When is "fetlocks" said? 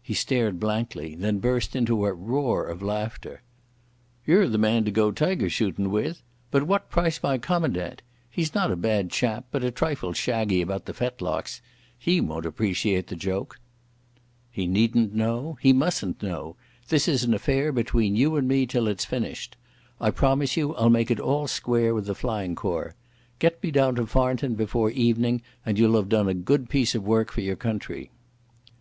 10.94-11.60